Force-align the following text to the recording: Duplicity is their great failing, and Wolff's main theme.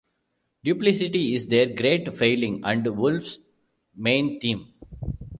Duplicity 0.63 1.35
is 1.35 1.45
their 1.45 1.67
great 1.67 2.17
failing, 2.17 2.61
and 2.63 2.87
Wolff's 2.97 3.37
main 3.95 4.39
theme. 4.39 4.73